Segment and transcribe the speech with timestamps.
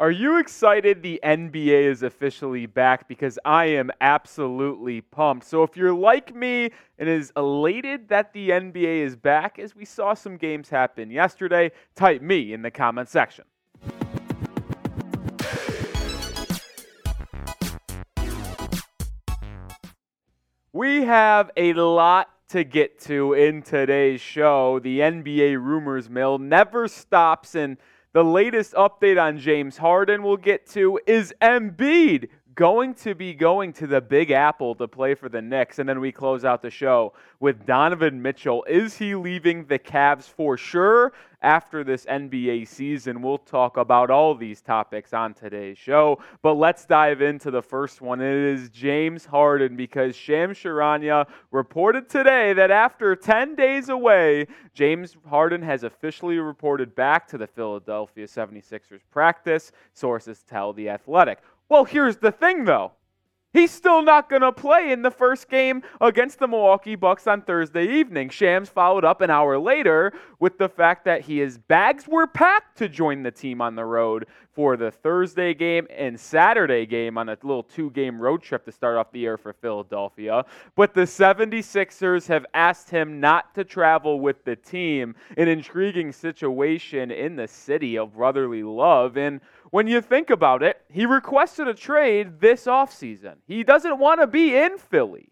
[0.00, 3.08] Are you excited the NBA is officially back?
[3.08, 5.44] Because I am absolutely pumped.
[5.44, 9.84] So if you're like me and is elated that the NBA is back, as we
[9.84, 13.44] saw some games happen yesterday, type me in the comment section.
[20.72, 24.78] We have a lot to get to in today's show.
[24.78, 27.78] The NBA rumors mill never stops and
[28.12, 32.28] the latest update on James Harden we'll get to is Embiid
[32.58, 35.78] going to be going to the Big Apple to play for the Knicks.
[35.78, 38.64] And then we close out the show with Donovan Mitchell.
[38.64, 43.22] Is he leaving the Cavs for sure after this NBA season?
[43.22, 46.18] We'll talk about all these topics on today's show.
[46.42, 48.20] But let's dive into the first one.
[48.20, 55.16] It is James Harden because Shams Charania reported today that after 10 days away, James
[55.30, 61.38] Harden has officially reported back to the Philadelphia 76ers practice, sources tell The Athletic.
[61.68, 62.92] Well, here's the thing, though.
[63.54, 67.40] He's still not going to play in the first game against the Milwaukee Bucks on
[67.40, 68.28] Thursday evening.
[68.28, 72.90] Shams followed up an hour later with the fact that his bags were packed to
[72.90, 77.38] join the team on the road for the Thursday game and Saturday game on a
[77.42, 80.44] little two game road trip to start off the year for Philadelphia.
[80.76, 87.10] But the 76ers have asked him not to travel with the team, an intriguing situation
[87.10, 89.16] in the city of brotherly love.
[89.16, 89.40] And
[89.70, 93.34] when you think about it, he requested a trade this offseason.
[93.46, 95.28] He doesn't want to be in Philly.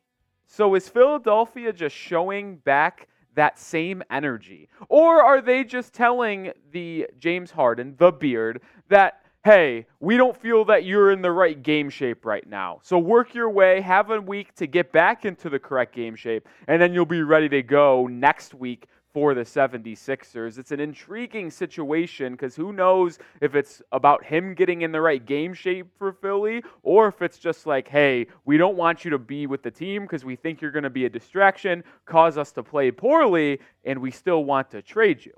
[0.47, 4.69] So is Philadelphia just showing back that same energy?
[4.89, 10.65] Or are they just telling the James Harden, the beard, that, hey, we don't feel
[10.67, 12.81] that you're in the right game shape right now.
[12.83, 16.49] So work your way, have a week to get back into the correct game shape,
[16.69, 18.87] and then you'll be ready to go next week
[19.17, 20.59] for the 76ers.
[20.59, 25.25] It's an intriguing situation because who knows if it's about him getting in the right
[25.25, 29.19] game shape for Philly or if it's just like, hey, we don't want you to
[29.19, 32.53] be with the team because we think you're going to be a distraction, cause us
[32.53, 35.33] to play poorly, and we still want to trade you.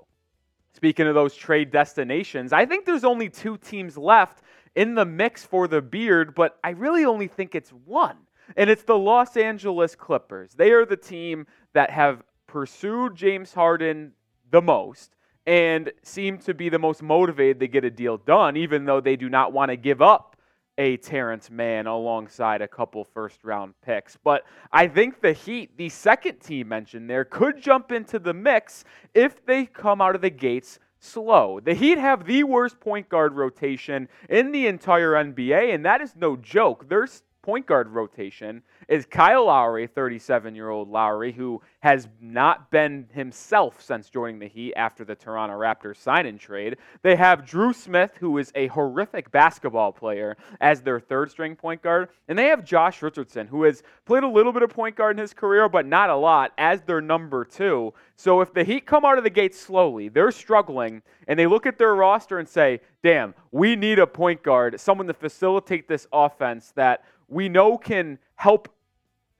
[0.73, 4.43] Speaking of those trade destinations, I think there's only two teams left
[4.75, 8.17] in the mix for the beard, but I really only think it's one.
[8.57, 10.53] And it's the Los Angeles Clippers.
[10.53, 14.11] They are the team that have pursued James Harden
[14.49, 15.15] the most
[15.45, 19.15] and seem to be the most motivated to get a deal done, even though they
[19.15, 20.35] do not want to give up
[20.79, 24.17] a Terrence Mann alongside a couple first round picks.
[24.23, 28.83] But I think the Heat, the second team mentioned there, could jump into the mix
[29.13, 31.59] if they come out of the gates slow.
[31.59, 36.15] The Heat have the worst point guard rotation in the entire NBA, and that is
[36.15, 36.89] no joke.
[36.89, 37.07] Their
[37.41, 43.81] point guard rotation is Kyle Lowry, 37 year old Lowry, who has not been himself
[43.81, 46.77] since joining the Heat after the Toronto Raptors sign and trade.
[47.01, 51.81] They have Dru Smith, who is a horrific basketball player, as their third string point
[51.81, 52.09] guard.
[52.27, 55.21] And they have Josh Richardson, who has played a little bit of point guard in
[55.21, 57.93] his career, but not a lot, as their number two.
[58.15, 61.65] So if the Heat come out of the gate slowly, they're struggling, and they look
[61.65, 66.05] at their roster and say, damn, we need a point guard, someone to facilitate this
[66.11, 68.73] offense that we know can help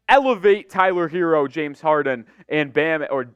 [0.07, 3.30] elevate Tyler Herro, James Harden, and Bam or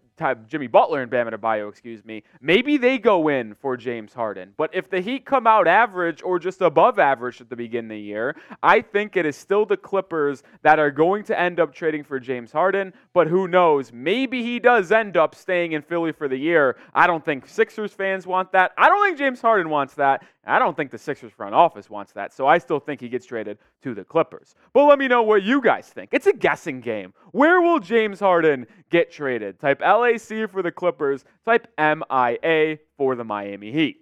[0.48, 2.24] Jimmy Butler and Bam Adebayo, excuse me.
[2.40, 4.54] Maybe they go in for James Harden.
[4.58, 7.96] But if the Heat come out average or just above average at the beginning of
[7.96, 11.74] the year, I think it is still the Clippers that are going to end up
[11.74, 12.94] trading for James Harden.
[13.14, 13.92] But who knows?
[13.92, 16.78] Maybe he does end up staying in Philly for the year.
[16.94, 18.72] I don't think Sixers fans want that.
[18.78, 20.24] I don't think James Harden wants that.
[20.46, 23.26] I don't think the Sixers front office wants that, so I still think he gets
[23.26, 24.56] traded to the Clippers.
[24.74, 26.10] But let me know what you guys think.
[26.12, 27.14] It's a guessing game.
[27.32, 29.60] Where will James Harden get traded?
[29.60, 34.02] Type LAC for the Clippers, type MIA for the Miami Heat.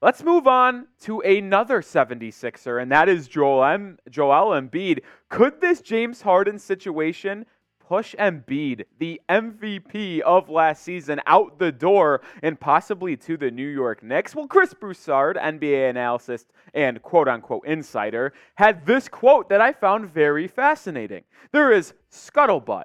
[0.00, 5.00] Let's move on to another 76er, and that is Joel, M- Joel Embiid.
[5.30, 7.46] Could this James Harden situation
[7.86, 13.68] push Embiid, the MVP of last season, out the door and possibly to the New
[13.68, 14.34] York Knicks?
[14.34, 20.12] Well, Chris Broussard, NBA analyst and quote unquote insider, had this quote that I found
[20.12, 21.24] very fascinating.
[21.52, 22.84] There is scuttlebutt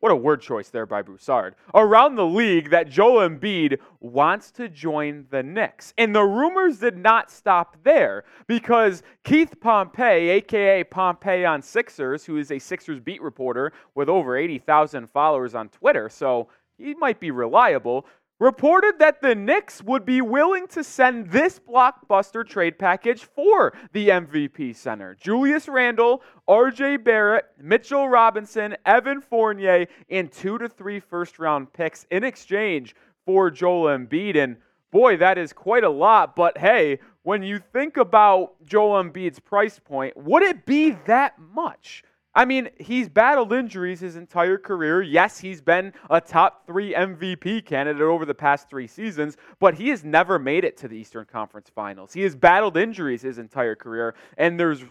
[0.00, 1.54] what a word choice there by Broussard.
[1.74, 5.92] Around the league that Joel Embiid wants to join the Knicks.
[5.98, 12.36] And the rumors did not stop there because Keith Pompey, aka Pompey on Sixers, who
[12.36, 17.32] is a Sixers beat reporter with over 80,000 followers on Twitter, so he might be
[17.32, 18.06] reliable,
[18.38, 24.08] reported that the Knicks would be willing to send this blockbuster trade package for the
[24.08, 25.16] MVP center.
[25.20, 32.06] Julius Randle, RJ Barrett, Mitchell Robinson, Evan Fournier, and two to three first round picks
[32.10, 32.94] in exchange
[33.26, 34.36] for Joel Embiid.
[34.36, 34.56] And
[34.90, 36.36] boy, that is quite a lot.
[36.36, 42.04] But hey, when you think about Joel Embiid's price point, would it be that much?
[42.38, 45.02] I mean, he's battled injuries his entire career.
[45.02, 49.88] Yes, he's been a top three MVP candidate over the past three seasons, but he
[49.88, 52.12] has never made it to the Eastern Conference Finals.
[52.12, 54.84] He has battled injuries his entire career, and there's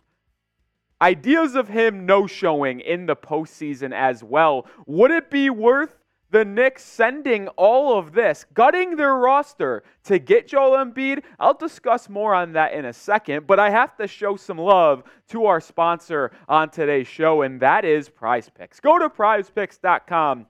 [1.01, 4.67] ideas of him no showing in the postseason as well.
[4.85, 5.96] Would it be worth
[6.29, 11.24] the Knicks sending all of this, gutting their roster to get Joel Embiid.
[11.39, 15.03] I'll discuss more on that in a second, but I have to show some love
[15.29, 18.79] to our sponsor on today's show, and that is Prize Picks.
[18.79, 20.47] Go to prizepicks.com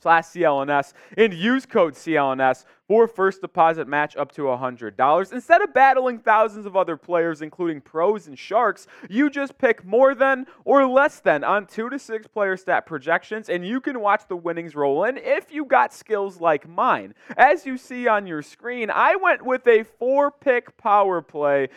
[0.00, 5.32] slash CLNS and use code CLNS for first deposit match up to $100.
[5.32, 10.14] Instead of battling thousands of other players, including pros and sharks, you just pick more
[10.14, 14.22] than or less than on two to six player stat projections, and you can watch
[14.28, 17.14] the winnings roll in if you got skills like mine.
[17.36, 21.68] As you see on your screen, I went with a four pick power play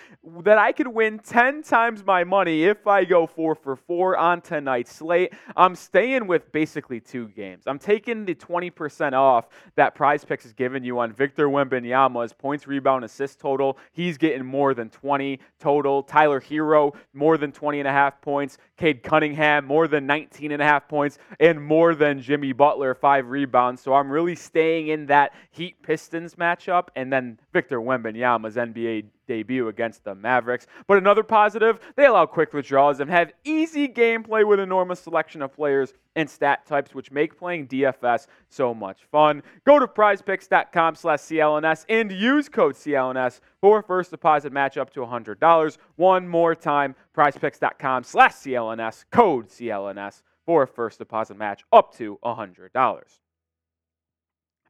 [0.44, 4.42] that I could win 10 times my money if I go four for four on
[4.42, 5.34] tonight's slate.
[5.56, 7.64] I'm staying with basically two games.
[7.66, 12.68] I'm taking the 20% off that Prize Picks is giving you on Victor Wembanyama's points,
[12.68, 13.78] rebound, assist total.
[13.92, 16.04] He's getting more than 20 total.
[16.04, 18.58] Tyler Herro, more than 20 and a half points.
[18.78, 21.18] Cade Cunningham, more than 19 and a half points.
[21.40, 23.82] And more than Jimmy Butler, five rebounds.
[23.82, 26.88] So I'm really staying in that Heat Pistons matchup.
[26.96, 30.66] And then Victor Wembanyama's NBA debut against the Mavericks.
[30.88, 35.54] But another positive, they allow quick withdrawals and have easy gameplay with enormous selection of
[35.54, 39.44] players and stat types, which make playing DFS so much fun.
[39.66, 45.02] Go to prizepicks.com slash CLNS and use code CLNS for first deposit match up to
[45.02, 45.78] $100.
[45.96, 53.04] One more time, prizepicks.com slash CLNS, code CLNS for first deposit match up to $100.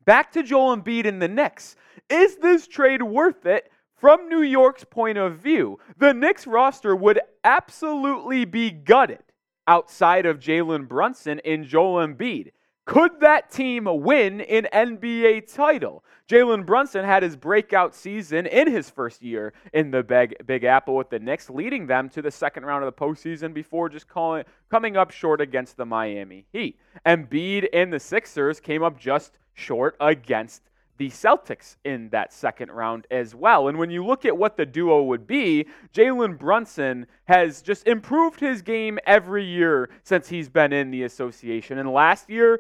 [0.04, 1.76] Back to Joel Embiid in the Knicks.
[2.10, 7.20] Is this trade worth it from New York's point of view, the Knicks roster would
[7.44, 9.24] absolutely be gutted
[9.68, 12.52] outside of Jalen Brunson and Joel Embiid.
[12.86, 16.06] Could that team win an NBA title?
[16.30, 20.96] Jalen Brunson had his breakout season in his first year in the Big, Big Apple
[20.96, 24.46] with the Knicks, leading them to the second round of the postseason before just calling,
[24.70, 26.80] coming up short against the Miami Heat.
[27.06, 30.62] Embiid and the Sixers came up just short against
[30.98, 33.68] the Celtics in that second round as well.
[33.68, 38.40] And when you look at what the duo would be, Jalen Brunson has just improved
[38.40, 41.78] his game every year since he's been in the association.
[41.78, 42.60] And last year,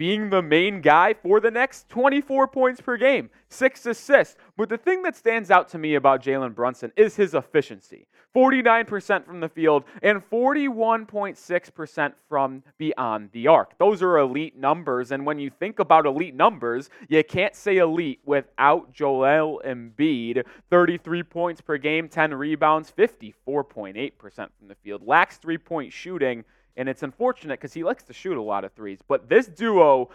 [0.00, 4.34] being the main guy for the next 24 points per game, six assists.
[4.56, 9.26] But the thing that stands out to me about Jalen Brunson is his efficiency 49%
[9.26, 13.76] from the field and 41.6% from beyond the arc.
[13.76, 15.12] Those are elite numbers.
[15.12, 21.22] And when you think about elite numbers, you can't say elite without Joel Embiid 33
[21.24, 26.44] points per game, 10 rebounds, 54.8% from the field, lacks three point shooting
[26.80, 29.00] and it's unfortunate because he likes to shoot a lot of threes.
[29.06, 30.08] But this duo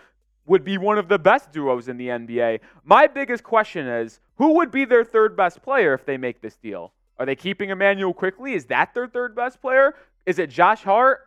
[0.47, 2.59] would be one of the best duos in the NBA.
[2.83, 6.55] My biggest question is who would be their third best player if they make this
[6.57, 6.91] deal?
[7.19, 8.53] Are they keeping Immanuel Quickley?
[8.53, 9.93] Is that their third best player?
[10.25, 11.19] Is it Josh Hart?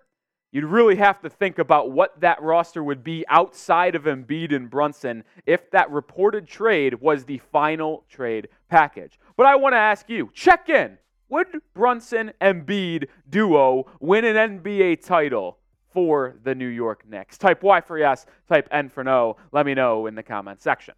[0.51, 4.69] You'd really have to think about what that roster would be outside of Embiid and
[4.69, 9.21] Brunson if that reported trade was the final trade package.
[9.37, 10.99] But I want to ask you check in.
[11.31, 15.59] Would Brunson Embiid duo win an NBA title
[15.93, 17.37] for the New York Knicks?
[17.37, 19.37] Type Y for yes, type N for no.
[19.53, 20.95] Let me know in the comment section.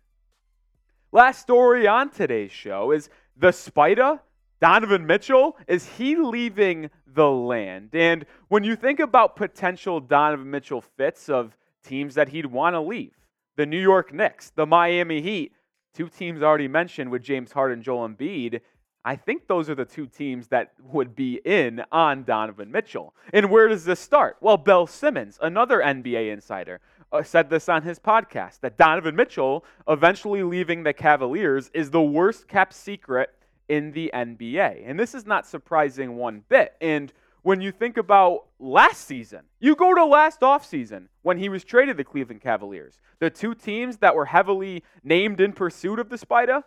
[1.10, 4.20] Last story on today's show is the Spider,
[4.60, 5.56] Donovan Mitchell.
[5.66, 7.90] Is he leaving the land?
[7.92, 12.80] And when you think about potential Donovan Mitchell fits of teams that he'd want to
[12.80, 13.14] leave,
[13.56, 15.52] the New York Knicks, the Miami Heat,
[15.92, 18.60] two teams already mentioned with James Harden, Joel Embiid,
[19.04, 23.14] I think those are the two teams that would be in on Donovan Mitchell.
[23.32, 24.36] And where does this start?
[24.40, 26.80] Well, Bill Simmons, another NBA insider,
[27.12, 32.02] uh, said this on his podcast that Donovan Mitchell eventually leaving the Cavaliers is the
[32.02, 33.30] worst kept secret
[33.68, 34.82] in the NBA.
[34.84, 36.74] And this is not surprising one bit.
[36.80, 41.64] And when you think about last season, you go to last offseason when he was
[41.64, 43.00] traded to Cleveland Cavaliers.
[43.18, 46.62] The two teams that were heavily named in pursuit of the Spider,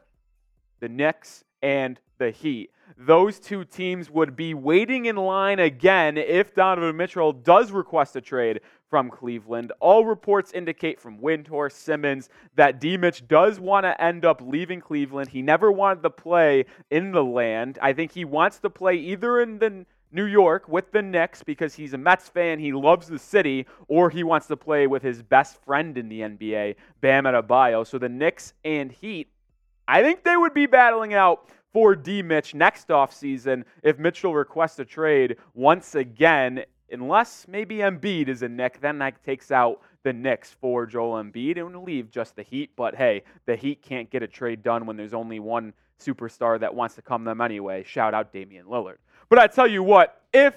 [0.80, 2.70] the Knicks and the Heat.
[2.96, 8.22] Those two teams would be waiting in line again if Donovan Mitchell does request a
[8.22, 9.72] trade from Cleveland.
[9.80, 14.80] All reports indicate from Windhorst Simmons that D Mitch does want to end up leaving
[14.80, 15.30] Cleveland.
[15.30, 17.80] He never wanted to play in the land.
[17.82, 21.74] I think he wants to play either in the New York with the Knicks because
[21.74, 25.24] he's a Mets fan, he loves the city, or he wants to play with his
[25.24, 27.86] best friend in the NBA, Bam Adebayo.
[27.86, 29.33] So the Knicks and Heat,
[29.88, 34.80] I think they would be battling out for D Mitch next offseason if Mitchell requests
[34.80, 40.14] a trade once again, unless maybe Embiid is a Knick, then that takes out the
[40.14, 42.72] Knicks for Joel Embiid and leave just the Heat.
[42.76, 46.74] But hey, the Heat can't get a trade done when there's only one superstar that
[46.74, 47.84] wants to come them anyway.
[47.84, 48.98] Shout out Damian Lillard.
[49.30, 50.54] But I tell you what, if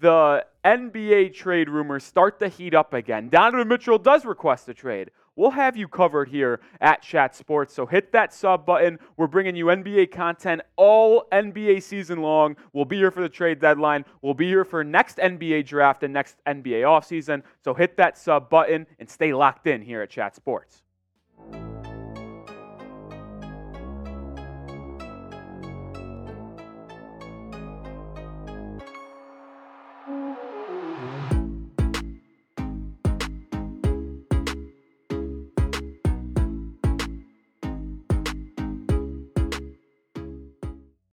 [0.00, 5.10] the NBA trade rumors start to heat up again, Donovan Mitchell does request a trade.
[5.34, 7.72] We'll have you covered here at Chat Sports.
[7.74, 8.98] So hit that sub button.
[9.16, 12.56] We're bringing you NBA content all NBA season long.
[12.72, 14.04] We'll be here for the trade deadline.
[14.20, 17.42] We'll be here for next NBA draft and next NBA offseason.
[17.64, 20.82] So hit that sub button and stay locked in here at Chat Sports.